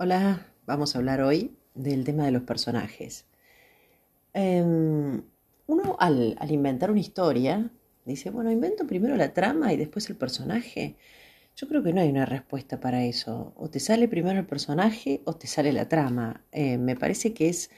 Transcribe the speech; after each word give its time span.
Hola, 0.00 0.46
vamos 0.64 0.94
a 0.94 0.98
hablar 0.98 1.20
hoy 1.22 1.56
del 1.74 2.04
tema 2.04 2.24
de 2.24 2.30
los 2.30 2.42
personajes. 2.42 3.26
Em, 4.32 5.24
uno 5.66 5.96
al, 5.98 6.36
al, 6.38 6.50
inventar 6.52 6.92
una 6.92 7.00
historia 7.00 7.72
dice, 8.04 8.30
bueno, 8.30 8.52
invento 8.52 8.86
primero 8.86 9.16
la 9.16 9.34
trama 9.34 9.72
y 9.72 9.76
después 9.76 10.08
el 10.08 10.14
personaje. 10.14 10.94
Yo 11.56 11.66
creo 11.66 11.82
que 11.82 11.92
no 11.92 12.00
hay 12.00 12.10
una 12.10 12.26
respuesta 12.26 12.78
para 12.78 13.02
eso. 13.02 13.52
O 13.56 13.70
te 13.70 13.80
sale 13.80 14.06
primero 14.06 14.38
el 14.38 14.46
personaje 14.46 15.20
o 15.24 15.34
te 15.34 15.48
sale 15.48 15.72
la 15.72 15.88
trama. 15.88 16.44
Eh, 16.52 16.78
me 16.78 16.94
parece 16.94 17.34
que 17.34 17.48
es, 17.48 17.70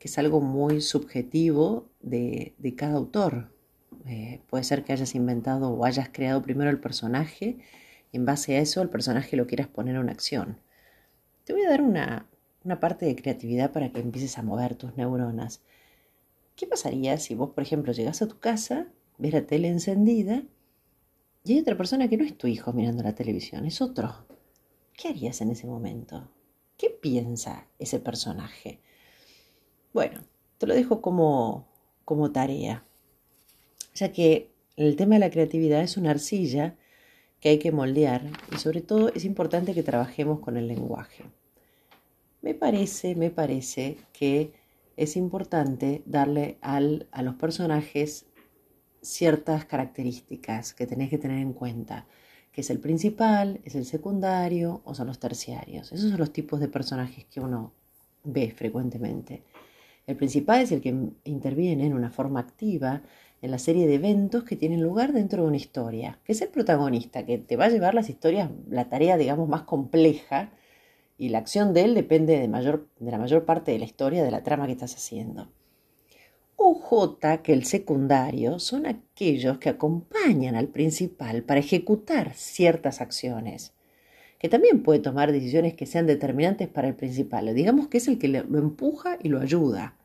que 0.00 0.08
es 0.08 0.18
algo 0.18 0.40
muy 0.40 0.80
subjetivo 0.80 1.92
de, 2.00 2.56
cada 2.76 2.94
autor. 2.96 3.54
Eh, 4.06 4.40
puede 4.48 4.64
ser 4.64 4.82
que 4.82 4.94
hayas 4.94 5.14
inventado 5.14 5.70
o 5.70 5.84
hayas 5.84 6.08
creado 6.08 6.42
primero 6.42 6.70
el 6.70 6.80
personaje 6.80 7.58
y 8.10 8.16
en 8.16 8.24
base 8.24 8.56
a 8.56 8.60
eso 8.60 8.82
el 8.82 8.90
personaje 8.90 9.36
lo 9.36 9.46
quieras 9.46 9.68
poner 9.68 9.94
en 9.94 10.08
acción. 10.08 10.58
Te 11.44 11.52
voy 11.52 11.62
a 11.62 11.70
dar 11.70 11.82
una, 11.82 12.28
parte 12.80 13.06
de 13.06 13.16
creatividad 13.16 13.72
para 13.72 13.90
que 13.90 14.00
empieces 14.00 14.38
a 14.38 14.42
mover 14.42 14.76
tus 14.76 14.96
neuronas. 14.96 15.60
¿Qué 16.54 16.66
pasaría 16.66 17.18
si 17.18 17.34
vos, 17.34 17.50
por 17.50 17.64
ejemplo, 17.64 17.92
llegas 17.92 18.22
a 18.22 18.28
tu 18.28 18.38
casa, 18.38 18.86
ves 19.18 19.32
la 19.32 19.46
tele 19.46 19.68
encendida 19.68 20.44
y 21.44 21.54
hay 21.54 21.60
otra 21.60 21.76
persona 21.76 22.08
que 22.08 22.16
no 22.16 22.24
es 22.24 22.38
tu 22.38 22.46
hijo 22.46 22.72
mirando 22.72 23.02
la 23.02 23.16
televisión, 23.16 23.64
es 23.66 23.80
otro? 23.80 24.26
¿Qué 24.92 25.08
harías 25.08 25.40
en 25.40 25.50
ese 25.50 25.66
momento? 25.66 26.30
¿Qué 26.76 26.90
piensa 26.90 27.66
ese 27.78 27.98
personaje? 27.98 28.80
Bueno, 29.92 30.20
te 30.58 30.68
lo 30.68 30.74
dejo 30.74 31.02
como, 31.02 31.66
como 32.04 32.30
tarea, 32.30 32.84
ya 33.94 34.12
que 34.12 34.52
el 34.76 34.94
tema 34.94 35.16
de 35.16 35.20
la 35.20 35.30
creatividad 35.30 35.82
es 35.82 35.96
una 35.96 36.10
arcilla 36.10 36.76
que 37.42 37.48
hay 37.48 37.58
que 37.58 37.72
moldear 37.72 38.22
y 38.54 38.58
sobre 38.58 38.80
todo 38.82 39.12
es 39.12 39.24
importante 39.24 39.74
que 39.74 39.82
trabajemos 39.82 40.38
con 40.38 40.56
el 40.56 40.68
lenguaje. 40.68 41.24
Me 42.40 42.54
parece, 42.54 43.16
me 43.16 43.30
parece 43.30 43.98
que 44.12 44.52
es 44.96 45.16
importante 45.16 46.02
darle 46.06 46.56
al, 46.60 47.08
a 47.10 47.22
los 47.22 47.34
personajes 47.34 48.26
ciertas 49.00 49.64
características 49.64 50.72
que 50.72 50.86
tenés 50.86 51.10
que 51.10 51.18
tener 51.18 51.38
en 51.38 51.52
cuenta, 51.52 52.06
que 52.52 52.60
es 52.60 52.70
el 52.70 52.78
principal, 52.78 53.60
es 53.64 53.74
el 53.74 53.86
secundario 53.86 54.80
o 54.84 54.94
son 54.94 55.08
los 55.08 55.18
terciarios. 55.18 55.90
Esos 55.90 56.10
son 56.10 56.20
los 56.20 56.32
tipos 56.32 56.60
de 56.60 56.68
personajes 56.68 57.24
que 57.24 57.40
uno 57.40 57.72
ve 58.22 58.52
frecuentemente. 58.56 59.42
El 60.06 60.16
principal 60.16 60.60
es 60.60 60.70
el 60.70 60.80
que 60.80 60.94
interviene 61.24 61.86
en 61.86 61.94
una 61.94 62.10
forma 62.10 62.38
activa 62.38 63.02
en 63.42 63.50
la 63.50 63.58
serie 63.58 63.88
de 63.88 63.96
eventos 63.96 64.44
que 64.44 64.54
tienen 64.54 64.80
lugar 64.80 65.12
dentro 65.12 65.42
de 65.42 65.48
una 65.48 65.56
historia, 65.56 66.20
que 66.24 66.32
es 66.32 66.40
el 66.40 66.48
protagonista, 66.48 67.26
que 67.26 67.38
te 67.38 67.56
va 67.56 67.66
a 67.66 67.70
llevar 67.70 67.92
las 67.92 68.08
historias, 68.08 68.48
la 68.70 68.88
tarea, 68.88 69.16
digamos, 69.16 69.48
más 69.48 69.62
compleja, 69.62 70.52
y 71.18 71.28
la 71.28 71.38
acción 71.38 71.74
de 71.74 71.82
él 71.82 71.94
depende 71.94 72.38
de, 72.38 72.46
mayor, 72.46 72.88
de 73.00 73.10
la 73.10 73.18
mayor 73.18 73.44
parte 73.44 73.72
de 73.72 73.80
la 73.80 73.84
historia, 73.84 74.22
de 74.22 74.30
la 74.30 74.44
trama 74.44 74.66
que 74.66 74.72
estás 74.72 74.94
haciendo. 74.94 75.50
UJ, 76.56 77.42
que 77.42 77.52
el 77.52 77.64
secundario, 77.64 78.60
son 78.60 78.86
aquellos 78.86 79.58
que 79.58 79.68
acompañan 79.68 80.54
al 80.54 80.68
principal 80.68 81.42
para 81.42 81.60
ejecutar 81.60 82.34
ciertas 82.34 83.00
acciones, 83.00 83.72
que 84.38 84.48
también 84.48 84.84
puede 84.84 85.00
tomar 85.00 85.32
decisiones 85.32 85.74
que 85.74 85.86
sean 85.86 86.06
determinantes 86.06 86.68
para 86.68 86.86
el 86.86 86.94
principal, 86.94 87.52
digamos 87.54 87.88
que 87.88 87.98
es 87.98 88.06
el 88.06 88.18
que 88.18 88.28
lo 88.28 88.58
empuja 88.58 89.18
y 89.20 89.28
lo 89.28 89.40
ayuda. 89.40 89.96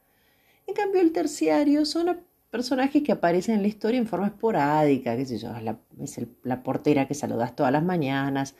En 0.66 0.74
cambio, 0.74 1.02
el 1.02 1.14
terciario 1.14 1.86
son 1.86 2.10
personajes 2.58 3.04
que 3.04 3.12
aparecen 3.12 3.54
en 3.54 3.62
la 3.62 3.68
historia 3.68 4.00
en 4.00 4.08
forma 4.08 4.26
esporádica, 4.26 5.16
qué 5.16 5.28
sé 5.28 5.38
yo, 5.38 5.50
es 5.56 6.28
la 6.42 6.64
portera 6.64 7.08
que 7.08 7.14
saludas 7.14 7.56
todas 7.56 7.72
las 7.72 7.84
mañanas, 7.84 8.56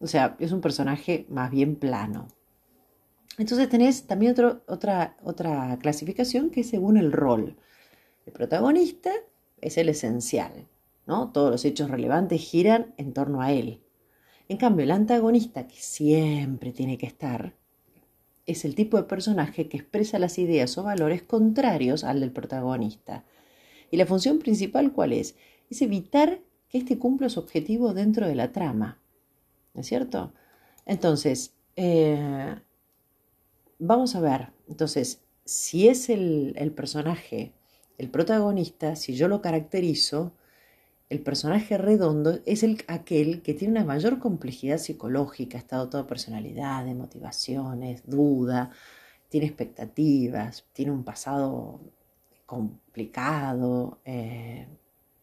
o 0.00 0.06
sea, 0.06 0.34
es 0.38 0.50
un 0.50 0.62
personaje 0.62 1.26
más 1.28 1.50
bien 1.50 1.76
plano. 1.76 2.28
Entonces 3.36 3.68
tenés 3.68 4.06
también 4.06 4.34
otra, 4.66 5.14
otra 5.22 5.78
clasificación 5.78 6.48
que 6.48 6.62
es 6.62 6.70
según 6.70 6.96
el 6.96 7.12
rol. 7.12 7.58
El 8.24 8.32
protagonista 8.32 9.12
es 9.60 9.76
el 9.76 9.90
esencial, 9.90 10.66
¿no? 11.06 11.30
Todos 11.30 11.50
los 11.50 11.66
hechos 11.66 11.90
relevantes 11.90 12.40
giran 12.40 12.94
en 12.96 13.12
torno 13.12 13.42
a 13.42 13.52
él. 13.52 13.82
En 14.48 14.56
cambio, 14.56 14.84
el 14.84 14.90
antagonista, 14.90 15.68
que 15.68 15.76
siempre 15.76 16.72
tiene 16.72 16.96
que 16.96 17.06
estar, 17.06 17.57
es 18.48 18.64
el 18.64 18.74
tipo 18.74 18.96
de 18.96 19.02
personaje 19.04 19.68
que 19.68 19.76
expresa 19.76 20.18
las 20.18 20.38
ideas 20.38 20.76
o 20.78 20.82
valores 20.82 21.22
contrarios 21.22 22.02
al 22.02 22.20
del 22.20 22.32
protagonista. 22.32 23.24
¿Y 23.90 23.98
la 23.98 24.06
función 24.06 24.38
principal 24.38 24.92
cuál 24.92 25.12
es? 25.12 25.36
Es 25.70 25.82
evitar 25.82 26.40
que 26.70 26.78
éste 26.78 26.98
cumpla 26.98 27.28
su 27.28 27.40
objetivo 27.40 27.92
dentro 27.92 28.26
de 28.26 28.34
la 28.34 28.50
trama. 28.50 28.98
¿No 29.74 29.82
es 29.82 29.86
cierto? 29.86 30.32
Entonces, 30.86 31.54
eh, 31.76 32.56
vamos 33.78 34.14
a 34.14 34.20
ver. 34.20 34.48
Entonces, 34.66 35.20
si 35.44 35.88
es 35.88 36.08
el, 36.08 36.54
el 36.56 36.72
personaje, 36.72 37.52
el 37.98 38.08
protagonista, 38.08 38.96
si 38.96 39.14
yo 39.14 39.28
lo 39.28 39.42
caracterizo, 39.42 40.32
el 41.10 41.20
personaje 41.20 41.78
redondo 41.78 42.40
es 42.44 42.62
el, 42.62 42.84
aquel 42.86 43.42
que 43.42 43.54
tiene 43.54 43.72
una 43.72 43.84
mayor 43.84 44.18
complejidad 44.18 44.78
psicológica, 44.78 45.56
está 45.56 45.76
dotado 45.76 46.04
de 46.04 46.08
personalidad, 46.08 46.84
motivaciones, 46.94 48.02
duda, 48.06 48.70
tiene 49.28 49.46
expectativas, 49.46 50.66
tiene 50.72 50.92
un 50.92 51.04
pasado 51.04 51.80
complicado. 52.44 54.00
Eh, 54.04 54.66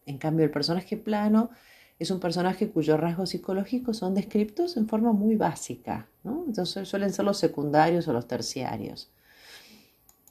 en 0.05 0.17
cambio, 0.17 0.45
el 0.45 0.51
personaje 0.51 0.97
plano 0.97 1.51
es 1.99 2.09
un 2.11 2.19
personaje 2.19 2.69
cuyos 2.69 2.99
rasgos 2.99 3.29
psicológicos 3.29 3.97
son 3.97 4.15
descritos 4.15 4.77
en 4.77 4.87
forma 4.87 5.13
muy 5.13 5.35
básica, 5.35 6.09
¿no? 6.23 6.45
Entonces 6.47 6.87
suelen 6.87 7.13
ser 7.13 7.25
los 7.25 7.37
secundarios 7.37 8.07
o 8.07 8.13
los 8.13 8.27
terciarios. 8.27 9.11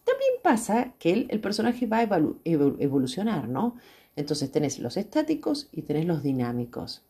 También 0.04 0.32
pasa 0.42 0.94
que 0.98 1.12
el, 1.12 1.26
el 1.30 1.40
personaje 1.40 1.86
va 1.86 1.98
a 2.00 2.20
evolucionar, 2.44 3.48
¿no? 3.48 3.76
Entonces 4.16 4.50
tenés 4.50 4.78
los 4.78 4.96
estáticos 4.96 5.68
y 5.72 5.82
tenés 5.82 6.06
los 6.06 6.22
dinámicos. 6.22 7.02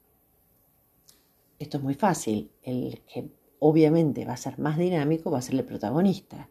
Esto 1.59 1.77
es 1.79 1.83
muy 1.83 1.95
fácil. 1.95 2.51
El 2.63 3.03
que 3.07 3.29
obviamente 3.59 4.25
va 4.25 4.35
a 4.35 4.39
ser 4.39 4.59
más 4.59 4.79
dinámico 4.79 5.31
va 5.31 5.39
a 5.39 5.43
ser 5.43 5.55
el 5.55 5.65
protagonista, 5.65 6.49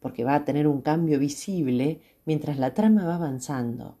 porque 0.00 0.24
va 0.24 0.34
a 0.34 0.44
tener 0.44 0.66
un 0.66 0.80
cambio 0.80 1.18
visible 1.18 2.00
mientras 2.24 2.58
la 2.58 2.74
trama 2.74 3.04
va 3.04 3.16
avanzando. 3.16 3.96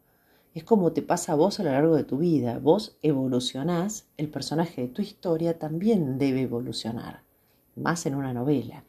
Es 0.52 0.64
como 0.64 0.92
te 0.92 1.02
pasa 1.02 1.32
a 1.32 1.36
vos 1.36 1.60
a 1.60 1.62
lo 1.62 1.70
largo 1.70 1.96
de 1.96 2.04
tu 2.04 2.18
vida. 2.18 2.58
Vos 2.58 2.96
evolucionás, 3.02 4.06
el 4.16 4.28
personaje 4.28 4.82
de 4.82 4.88
tu 4.88 5.00
historia 5.00 5.58
también 5.58 6.18
debe 6.18 6.42
evolucionar, 6.42 7.22
más 7.76 8.04
en 8.06 8.16
una 8.16 8.32
novela. 8.32 8.84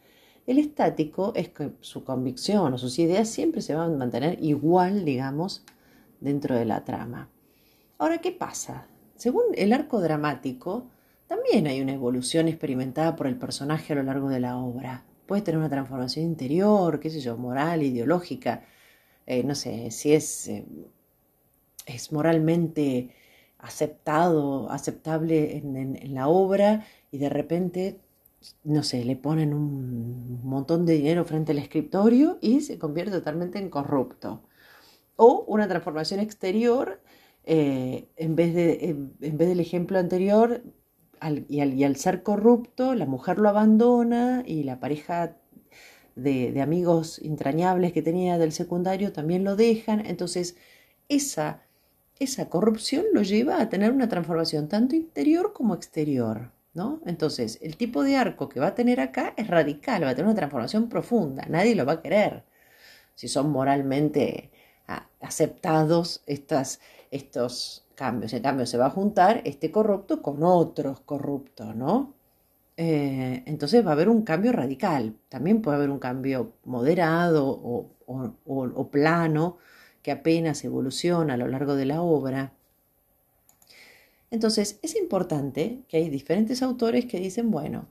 El 0.48 0.58
estático 0.58 1.34
es 1.36 1.50
que 1.50 1.72
su 1.82 2.04
convicción 2.04 2.74
o 2.74 2.78
sus 2.78 2.98
ideas 2.98 3.30
siempre 3.30 3.62
se 3.62 3.76
van 3.76 3.94
a 3.94 3.98
mantener 3.98 4.44
igual, 4.44 5.06
digamos, 5.06 5.64
dentro 6.22 6.56
de 6.56 6.66
la 6.66 6.86
trama. 6.86 7.30
Ahora, 7.98 8.20
¿qué 8.20 8.32
pasa? 8.32 8.88
Según 9.16 9.44
el 9.56 9.74
arco 9.74 10.00
dramático, 10.00 10.88
también 11.28 11.68
hay 11.68 11.82
una 11.82 11.94
evolución 11.94 12.48
experimentada 12.48 13.16
por 13.16 13.28
el 13.28 13.38
personaje 13.38 13.94
a 13.94 13.98
lo 13.98 14.04
largo 14.04 14.30
de 14.30 14.40
la 14.40 14.58
obra. 14.58 15.04
Puede 15.26 15.42
tener 15.42 15.60
una 15.60 15.70
transformación 15.70 16.26
interior, 16.26 17.00
qué 17.00 17.10
sé 17.10 17.20
yo, 17.22 17.38
moral, 17.38 17.84
ideológica. 17.84 18.64
Eh, 19.26 19.44
no 19.44 19.56
sé, 19.56 19.92
si 19.92 20.14
es, 20.14 20.48
eh, 20.48 20.66
es 21.86 22.12
moralmente 22.12 23.14
aceptado, 23.60 24.70
aceptable 24.72 25.58
en, 25.58 26.14
la 26.14 26.28
obra 26.28 26.86
y 27.12 27.18
de 27.20 27.30
repente, 27.30 28.00
no 28.64 28.84
sé, 28.84 29.06
le 29.06 29.16
ponen 29.16 29.54
un 29.54 30.42
montón 30.44 30.86
de 30.86 30.94
dinero 30.94 31.26
frente 31.26 31.52
al 31.52 31.60
escritorio 31.60 32.40
y 32.42 32.62
se 32.62 32.80
convierte 32.80 33.12
totalmente 33.12 33.60
en 33.60 33.70
corrupto 33.70 34.42
o 35.16 35.46
una 35.48 35.68
transformación 35.68 36.20
exterior, 36.20 37.02
eh, 37.44 38.08
en, 38.18 38.36
vez 38.36 38.54
de, 38.54 38.90
en, 39.22 39.38
vez 39.38 39.48
del 39.48 39.60
ejemplo 39.60 39.98
anterior, 40.00 40.64
y, 41.48 41.84
al, 41.84 41.96
ser 41.98 42.24
corrupto, 42.24 42.96
la 42.96 43.06
mujer 43.06 43.38
lo 43.38 43.50
abandona 43.50 44.44
y 44.46 44.64
la 44.64 44.80
pareja 44.80 45.38
de, 46.16 46.60
amigos 46.62 47.20
entrañables 47.20 47.94
que 47.94 48.02
tenía 48.02 48.38
del 48.38 48.52
secundario 48.52 49.14
también 49.14 49.44
lo 49.44 49.56
dejan. 49.56 50.06
Entonces, 50.06 50.56
esa, 51.10 51.62
esa 52.20 52.50
corrupción 52.50 53.06
lo 53.14 53.22
lleva 53.22 53.62
a 53.62 53.70
tener 53.70 53.92
una 53.92 54.10
transformación 54.10 54.68
tanto 54.68 54.96
interior 54.96 55.54
como 55.54 55.76
exterior. 55.76 56.52
¿No? 56.74 57.02
Entonces, 57.06 57.60
el 57.62 57.76
tipo 57.76 58.02
de 58.02 58.16
arco 58.16 58.48
que 58.48 58.62
va 58.62 58.68
a 58.68 58.76
tener 58.76 59.02
acá 59.02 59.34
es 59.36 59.48
radical, 59.48 60.06
va 60.06 60.12
a 60.12 60.16
tener 60.16 60.28
una 60.28 60.36
transformación 60.36 60.88
profunda, 60.88 61.46
nadie 61.50 61.76
lo 61.76 61.86
va 61.86 61.94
a 61.94 62.02
querer. 62.02 62.46
Si 63.14 63.28
son 63.28 63.52
moralmente 63.52 64.52
aceptados 65.20 66.24
estas, 66.26 66.80
estos 67.12 67.86
cambios. 67.96 68.34
En 68.34 68.44
cambio, 68.44 68.66
se 68.66 68.78
va 68.78 68.88
a 68.88 68.90
juntar 68.90 69.42
este 69.46 69.72
corrupto 69.72 70.22
con 70.22 70.44
otros 70.44 71.02
corruptos, 71.02 71.76
¿no? 71.76 72.14
Eh, 72.78 73.44
entonces 73.46 73.86
va 73.86 73.92
a 73.92 73.94
haber 73.94 74.10
un 74.10 74.24
cambio 74.24 74.52
radical. 74.52 75.16
También 75.30 75.62
puede 75.62 75.78
haber 75.78 75.90
un 75.92 76.00
cambio 76.00 76.54
moderado 76.66 77.48
o, 77.48 78.90
plano 78.92 79.58
que 80.02 80.12
apenas 80.12 80.64
evoluciona 80.66 81.36
a 81.36 81.38
lo 81.38 81.48
largo 81.48 81.76
de 81.76 81.86
la 81.86 82.02
obra. 82.02 82.54
Entonces, 84.32 84.80
es 84.82 84.96
importante 84.96 85.84
que 85.88 85.98
hay 85.98 86.10
diferentes 86.10 86.64
autores 86.64 87.06
que 87.06 87.20
dicen, 87.20 87.52
bueno, 87.52 87.88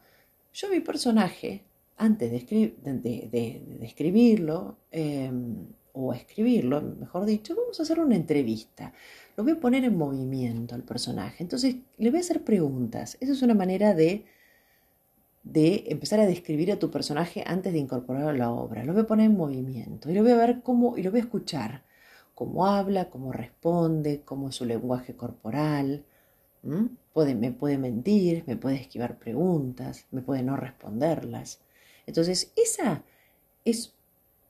yo 0.53 0.69
mi 0.69 0.81
personaje, 0.81 1.65
antes 1.97 2.31
de, 2.33 3.63
escribirlo, 3.83 4.77
em, 4.91 5.67
o 5.93 6.13
escribirlo, 6.13 6.81
mejor 6.81 7.27
dicho, 7.27 7.55
vamos 7.57 7.79
a 7.79 7.83
hacer 7.83 7.99
una 8.01 8.17
entrevista. 8.17 8.93
Lo 9.37 9.45
voy 9.45 9.53
a 9.53 9.61
poner 9.61 9.85
en 9.85 9.97
movimiento 9.97 10.75
al 10.75 10.83
personaje. 10.83 11.43
Entonces, 11.43 11.77
le 11.99 12.11
voy 12.11 12.19
a 12.19 12.21
hacer 12.21 12.45
preguntas. 12.45 13.17
Esa 13.21 13.33
es 13.33 13.43
una 13.43 13.55
manera 13.55 13.95
de, 13.95 14.25
de 15.43 15.85
empezar 15.89 16.21
a 16.21 16.27
describir 16.27 16.73
a 16.73 16.79
tu 16.79 16.91
personaje 16.91 17.45
antes 17.47 17.73
de 17.73 17.79
incorporarlo 17.79 18.29
a 18.31 18.33
la 18.35 18.51
obra. 18.51 18.85
Lo 18.85 18.93
voy 18.93 19.03
a 19.03 19.07
poner 19.07 19.27
en 19.27 19.37
movimiento 19.37 20.11
y 20.11 20.15
lo 20.15 20.23
voy 20.23 20.33
a 20.33 20.37
ver 20.37 20.63
cómo, 20.63 20.97
y 20.97 21.03
lo 21.03 21.11
voy 21.11 21.21
a 21.21 21.25
escuchar. 21.25 21.85
Cómo 22.35 22.67
habla, 22.67 23.11
cómo 23.11 23.33
responde, 23.33 24.23
cómo 24.25 24.49
es 24.49 24.55
su 24.55 24.65
lenguaje 24.65 25.15
corporal, 25.15 26.05
Puede, 27.13 27.35
me 27.35 27.53
puede 27.53 27.79
mentir, 27.79 28.45
me 28.47 28.57
puede 28.57 28.77
esquivar 28.77 29.19
preguntas, 29.19 30.07
me 30.11 30.21
puede 30.21 30.43
no 30.43 30.57
responderlas. 30.57 31.61
Entonces, 32.07 32.53
esa 32.57 33.03
es 33.65 33.95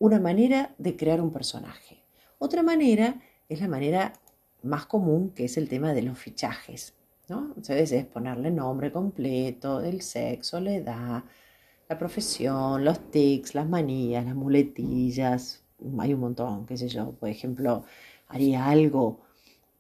una 0.01 0.19
manera 0.19 0.75
de 0.79 0.97
crear 0.97 1.21
un 1.21 1.31
personaje. 1.31 2.03
Otra 2.39 2.63
manera 2.63 3.21
es 3.49 3.61
la 3.61 3.69
manera 3.69 4.15
más 4.63 4.87
común, 4.87 5.31
que 5.31 5.45
es 5.45 5.57
el 5.57 5.69
tema 5.69 5.93
de 5.93 6.03
los 6.03 6.19
fichajes. 6.19 6.95
¿no? 7.29 7.49
Entonces 7.49 7.93
es 7.93 8.07
ponerle 8.07 8.51
nombre 8.51 8.91
completo, 8.91 9.81
el 9.81 10.01
sexo, 10.01 10.59
la 10.59 10.73
edad, 10.73 11.25
la 11.89 11.99
profesión, 11.99 12.85
los 12.85 13.11
tics, 13.11 13.55
las 13.55 13.69
manías, 13.69 14.25
las 14.25 14.35
muletillas. 14.35 15.63
Hay 15.99 16.15
un 16.15 16.21
montón, 16.21 16.67
qué 16.67 16.77
sé 16.79 16.89
yo. 16.89 17.13
Por 17.13 17.29
ejemplo, 17.29 17.85
haría 18.29 18.67
algo 18.67 19.21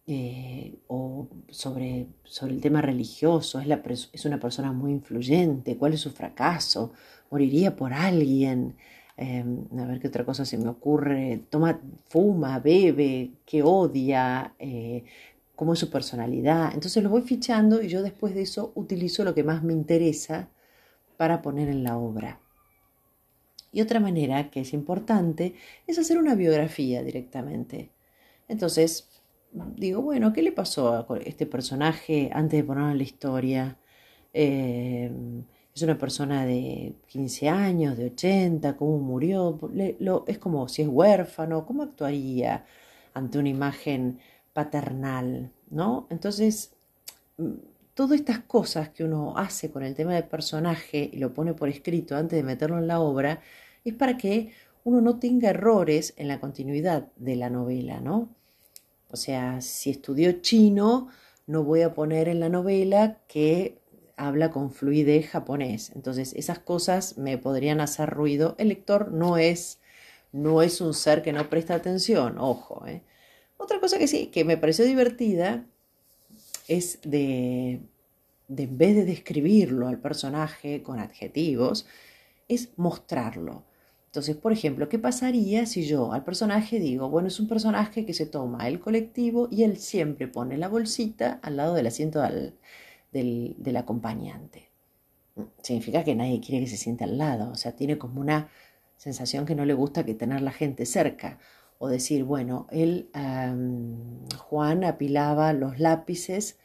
eh, 0.06 0.78
o 0.88 1.28
sobre, 1.48 2.08
sobre 2.24 2.52
el 2.54 2.60
tema 2.60 2.82
religioso, 2.82 3.58
es, 3.60 4.10
es 4.12 4.24
una 4.26 4.38
persona 4.38 4.70
muy 4.72 4.92
influyente, 4.92 5.78
cuál 5.78 5.94
es 5.94 6.00
su 6.00 6.10
fracaso, 6.10 6.92
moriría 7.30 7.74
por 7.74 7.94
alguien, 7.94 8.76
em, 9.20 9.66
a 9.78 9.84
ver 9.86 10.00
qué 10.00 10.08
otra 10.08 10.24
cosa 10.24 10.44
se 10.44 10.56
me 10.58 10.68
ocurre, 10.68 11.42
toma, 11.50 11.78
fuma, 12.08 12.58
bebe, 12.58 13.32
que 13.44 13.62
odia, 13.62 14.54
eh, 14.58 15.04
cómo 15.54 15.74
es 15.74 15.78
su 15.78 15.90
personalidad. 15.90 16.72
Entonces 16.74 17.02
lo 17.02 17.10
voy 17.10 17.22
fichando 17.22 17.82
y 17.82 17.88
yo 17.88 18.02
después 18.02 18.34
de 18.34 18.42
eso 18.42 18.72
utilizo 18.74 19.22
lo 19.24 19.34
que 19.34 19.44
más 19.44 19.62
me 19.62 19.74
interesa 19.74 20.48
para 21.18 21.42
poner 21.42 21.68
en 21.68 21.84
la 21.84 21.98
obra. 21.98 22.40
Y 23.72 23.82
otra 23.82 24.00
manera 24.00 24.50
que 24.50 24.60
es 24.60 24.72
importante 24.72 25.54
es 25.86 25.98
hacer 25.98 26.18
una 26.18 26.34
biografía 26.34 27.02
directamente. 27.02 27.90
Entonces, 28.48 29.08
digo, 29.52 30.02
bueno, 30.02 30.32
¿qué 30.32 30.42
le 30.42 30.52
pasó 30.52 30.94
a 30.94 31.18
este 31.24 31.46
personaje 31.46 32.30
antes 32.32 32.58
de 32.60 32.64
ponerlo 32.64 32.90
en 32.90 32.98
la 32.98 33.04
historia? 33.04 33.78
Eh, 34.32 35.10
es 35.80 35.88
una 35.88 35.98
persona 35.98 36.44
de 36.44 36.94
15 37.08 37.48
años, 37.48 37.96
de 37.96 38.06
80, 38.06 38.76
cómo 38.76 38.98
murió, 38.98 39.58
es 40.26 40.38
como 40.38 40.68
si 40.68 40.82
es 40.82 40.88
huérfano, 40.88 41.64
cómo 41.64 41.82
actuaría 41.82 42.66
ante 43.14 43.38
una 43.38 43.48
imagen 43.48 44.18
paternal, 44.52 45.50
¿no? 45.70 46.06
Entonces, 46.10 46.72
mm, 47.38 47.52
todas 47.94 48.20
estas 48.20 48.40
cosas 48.40 48.90
que 48.90 49.04
uno 49.04 49.36
hace 49.36 49.70
con 49.70 49.82
el 49.82 49.94
tema 49.94 50.14
del 50.14 50.24
personaje 50.24 51.08
y 51.12 51.18
lo 51.18 51.32
pone 51.32 51.54
por 51.54 51.68
escrito 51.68 52.14
antes 52.16 52.36
de 52.36 52.42
meterlo 52.42 52.78
en 52.78 52.86
la 52.86 53.00
obra, 53.00 53.40
es 53.84 53.94
para 53.94 54.16
que 54.16 54.52
uno 54.84 55.00
no 55.00 55.18
tenga 55.18 55.50
errores 55.50 56.14
en 56.18 56.28
la 56.28 56.40
continuidad 56.40 57.08
de 57.16 57.36
la 57.36 57.48
novela, 57.48 58.00
¿no? 58.00 58.28
O 59.10 59.16
sea, 59.16 59.60
si 59.60 59.90
estudió 59.90 60.40
chino, 60.40 61.08
no 61.46 61.64
voy 61.64 61.82
a 61.82 61.94
poner 61.94 62.28
en 62.28 62.40
la 62.40 62.48
novela 62.48 63.18
que 63.26 63.79
habla 64.20 64.50
con 64.50 64.70
fluidez 64.70 65.28
japonés. 65.28 65.92
Entonces, 65.94 66.34
esas 66.34 66.58
cosas 66.58 67.16
me 67.16 67.38
podrían 67.38 67.80
hacer 67.80 68.10
ruido. 68.10 68.54
El 68.58 68.68
lector 68.68 69.10
no 69.12 69.38
es, 69.38 69.80
no 70.32 70.62
es 70.62 70.80
un 70.80 70.92
ser 70.92 71.22
que 71.22 71.32
no 71.32 71.48
presta 71.48 71.74
atención, 71.74 72.36
ojo. 72.38 72.86
¿eh? 72.86 73.02
Otra 73.56 73.80
cosa 73.80 73.98
que 73.98 74.06
sí, 74.06 74.26
que 74.26 74.44
me 74.44 74.58
pareció 74.58 74.84
divertida, 74.84 75.64
es 76.68 77.00
de, 77.02 77.80
de 78.48 78.62
en 78.64 78.78
vez 78.78 78.94
de 78.94 79.04
describirlo 79.06 79.88
al 79.88 79.98
personaje 79.98 80.82
con 80.82 80.98
adjetivos, 81.00 81.86
es 82.46 82.68
mostrarlo. 82.76 83.64
Entonces, 84.06 84.36
por 84.36 84.52
ejemplo, 84.52 84.88
¿qué 84.88 84.98
pasaría 84.98 85.66
si 85.66 85.86
yo 85.86 86.12
al 86.12 86.24
personaje 86.24 86.78
digo, 86.78 87.08
bueno, 87.08 87.28
es 87.28 87.40
un 87.40 87.48
personaje 87.48 88.04
que 88.04 88.12
se 88.12 88.26
toma 88.26 88.68
el 88.68 88.80
colectivo 88.80 89.48
y 89.50 89.62
él 89.62 89.78
siempre 89.78 90.28
pone 90.28 90.58
la 90.58 90.68
bolsita 90.68 91.38
al 91.42 91.56
lado 91.56 91.74
del 91.74 91.86
asiento 91.86 92.20
del, 93.12 93.76
acompañante? 93.76 94.70
Significa 95.62 96.04
que 96.04 96.14
nadie 96.14 96.40
quiere 96.40 96.64
que 96.64 96.70
se 96.70 96.76
siente 96.76 97.04
al 97.04 97.18
lado, 97.18 97.50
o 97.50 97.54
sea, 97.54 97.76
tiene 97.76 97.98
como 97.98 98.20
una 98.20 98.48
sensación 98.96 99.46
que 99.46 99.54
no 99.54 99.64
le 99.64 99.74
gusta 99.74 100.04
que 100.04 100.14
tener 100.14 100.42
la 100.42 100.52
gente 100.52 100.86
cerca. 100.86 101.38
O 101.78 101.88
decir, 101.88 102.24
bueno, 102.24 102.66
él, 102.70 103.10
Juan, 104.36 104.84
apilaba 104.84 105.54
los 105.54 105.78
lápices 105.78 106.58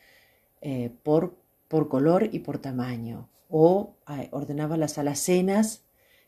eh, 0.60 0.92
por, 1.04 1.38
por 1.70 1.88
color 1.88 2.30
y 2.34 2.40
por 2.40 2.58
tamaño. 2.58 3.30
O 3.50 3.96
ordenaba 4.32 4.76
las 4.76 4.98
alacenas 4.98 5.86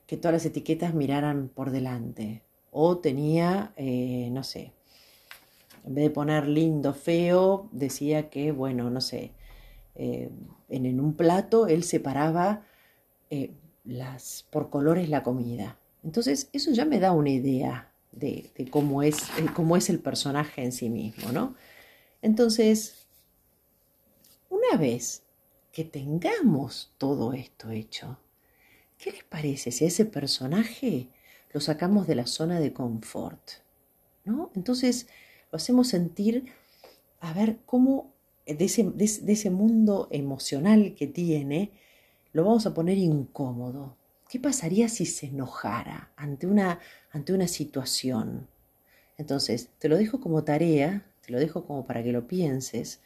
que 0.07 0.15
todas 0.15 0.33
las 0.33 0.45
etiquetas 0.45 0.93
miraran 0.93 1.49
por 1.49 1.71
delante. 1.71 2.43
O 2.71 2.99
tenía, 2.99 3.73
eh, 3.75 4.29
no 4.31 4.43
sé, 4.43 4.73
en 5.85 5.95
vez 5.95 6.03
de 6.05 6.09
poner 6.09 6.47
lindo, 6.47 6.93
feo, 6.93 7.69
decía 7.71 8.29
que, 8.29 8.51
bueno, 8.51 8.89
no 8.89 9.01
sé, 9.01 9.31
eh, 9.97 10.29
en, 10.69 10.99
un 10.99 11.15
plato 11.15 11.67
él 11.67 11.83
separaba 11.83 12.65
eh, 13.29 13.51
las, 13.83 14.45
por 14.49 14.69
colores 14.69 15.09
la 15.09 15.23
comida. 15.23 15.77
Entonces, 16.03 16.49
eso 16.53 16.71
ya 16.71 16.85
me 16.85 16.99
da 16.99 17.11
una 17.11 17.29
idea 17.29 17.91
de, 18.11 18.51
cómo, 18.71 19.03
es, 19.03 19.17
cómo 19.53 19.75
es 19.75 19.89
el 19.89 19.99
personaje 19.99 20.63
en 20.63 20.71
sí 20.71 20.89
mismo, 20.89 21.31
¿no? 21.31 21.55
Entonces, 22.21 23.07
una 24.49 24.77
vez 24.77 25.23
que 25.71 25.83
tengamos 25.83 26.93
todo 26.97 27.33
esto 27.33 27.69
hecho, 27.69 28.17
¿Qué 28.97 29.11
les 29.11 29.23
parece 29.23 29.71
si 29.71 29.85
ese 29.85 30.05
personaje 30.05 31.09
lo 31.53 31.61
sacamos 31.61 32.07
de 32.07 32.15
la 32.15 32.25
zona 32.25 32.59
de 32.59 32.73
confort? 32.73 33.51
¿No? 34.25 34.51
Entonces 34.55 35.07
lo 35.51 35.57
hacemos 35.57 35.88
sentir, 35.88 36.51
a 37.19 37.31
ver, 37.33 37.59
cómo 37.65 38.13
de 38.53 38.65
ese, 38.65 38.83
de, 38.83 39.05
ese 39.05 39.49
mundo 39.49 40.07
emocional 40.11 40.95
que 40.95 41.07
tiene, 41.07 41.71
lo 42.33 42.45
vamos 42.45 42.65
a 42.65 42.73
poner 42.73 42.97
incómodo. 42.97 43.95
¿Qué 44.29 44.39
pasaría 44.39 44.89
si 44.89 45.05
se 45.05 45.27
enojara 45.27 46.12
ante 46.15 46.48
una, 46.48 46.79
ante 47.12 47.33
una 47.33 47.48
situación? 47.48 48.48
Entonces, 49.17 49.69
te 49.79 49.89
lo 49.89 49.98
dejo 49.98 50.19
como 50.19 50.43
tarea, 50.43 51.05
te 51.25 51.31
lo 51.31 51.39
dejo 51.39 51.65
como 51.65 51.86
para 51.86 52.03
que 52.03 52.12
lo 52.12 52.27
pienses. 52.27 53.01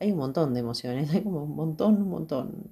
Hay 0.00 0.12
un 0.12 0.18
montón 0.18 0.54
de 0.54 0.60
emociones, 0.60 1.10
hay 1.14 1.22
como 1.22 1.44
un 1.44 1.54
montón, 1.54 1.96
un 1.96 2.08
montón. 2.08 2.70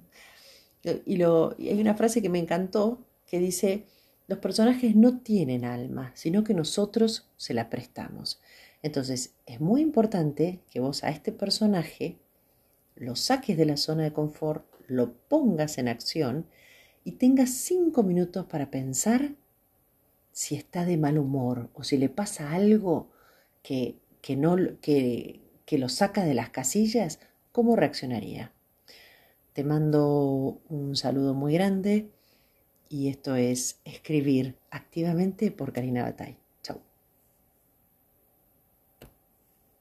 Y, 1.05 1.17
lo, 1.17 1.55
hay 1.59 1.79
una 1.79 1.95
frase 1.95 2.21
que 2.21 2.29
me 2.29 2.39
encantó 2.39 2.99
que 3.27 3.39
dice, 3.39 3.85
los 4.27 4.39
personajes 4.39 4.95
no 4.95 5.19
tienen 5.19 5.63
alma, 5.63 6.11
sino 6.15 6.43
que 6.43 6.53
nosotros 6.53 7.27
se 7.37 7.53
la 7.53 7.69
prestamos. 7.69 8.39
Entonces, 8.83 9.35
es 9.45 9.61
muy 9.61 9.81
importante 9.81 10.59
que 10.69 10.79
vos 10.79 11.03
a 11.03 11.09
este 11.09 11.31
personaje 11.31 12.17
lo 12.95 13.15
saques 13.15 13.57
de 13.57 13.65
la 13.65 13.77
zona 13.77 14.03
de 14.03 14.13
confort, 14.13 14.65
lo 14.87 15.13
pongas 15.13 15.77
en 15.77 15.87
acción 15.87 16.45
y 17.03 17.13
tengas 17.13 17.51
cinco 17.51 18.03
minutos 18.03 18.45
para 18.45 18.69
pensar 18.69 19.31
si 20.31 20.55
está 20.55 20.85
de 20.85 20.97
mal 20.97 21.17
humor 21.17 21.69
o 21.73 21.83
si 21.83 21.97
le 21.97 22.09
pasa 22.09 22.53
algo 22.53 23.09
que, 23.63 23.95
que, 24.21 24.35
no, 24.35 24.55
que, 24.81 25.41
que 25.65 25.77
lo 25.77 25.89
saca 25.89 26.23
de 26.23 26.33
las 26.33 26.49
casillas, 26.49 27.19
¿cómo 27.51 27.75
reaccionaría? 27.75 28.51
Te 29.53 29.63
mando 29.63 30.61
un 30.69 30.95
saludo 30.95 31.33
muy 31.33 31.53
grande 31.53 32.09
y 32.89 33.09
esto 33.09 33.35
es 33.35 33.79
Escribir 33.85 34.55
activamente 34.69 35.51
por 35.51 35.73
Karina 35.73 36.03
Batay. 36.03 36.40